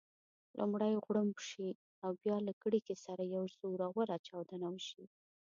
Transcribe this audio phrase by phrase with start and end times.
[0.57, 1.69] لومړی غړومب شي
[2.03, 5.03] او بیا له کړېکې سره یوه زوروره چاودنه وشي.